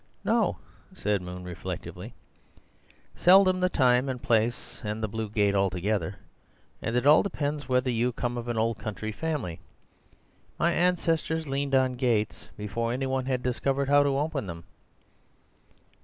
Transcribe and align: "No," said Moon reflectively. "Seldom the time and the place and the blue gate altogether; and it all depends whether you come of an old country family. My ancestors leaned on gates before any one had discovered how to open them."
"No," 0.25 0.57
said 0.95 1.21
Moon 1.21 1.43
reflectively. 1.43 2.15
"Seldom 3.15 3.59
the 3.59 3.69
time 3.69 4.09
and 4.09 4.19
the 4.19 4.25
place 4.25 4.81
and 4.83 5.03
the 5.03 5.07
blue 5.07 5.29
gate 5.29 5.53
altogether; 5.53 6.15
and 6.81 6.95
it 6.95 7.05
all 7.05 7.21
depends 7.21 7.69
whether 7.69 7.91
you 7.91 8.11
come 8.11 8.35
of 8.35 8.47
an 8.47 8.57
old 8.57 8.79
country 8.79 9.11
family. 9.11 9.59
My 10.57 10.71
ancestors 10.71 11.45
leaned 11.45 11.75
on 11.75 11.93
gates 11.97 12.49
before 12.57 12.91
any 12.93 13.05
one 13.05 13.27
had 13.27 13.43
discovered 13.43 13.89
how 13.89 14.01
to 14.01 14.17
open 14.17 14.47
them." 14.47 14.63